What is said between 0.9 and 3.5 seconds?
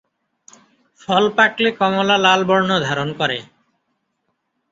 ফল পাকলে কমলা লাল বর্ণ ধারণ করে।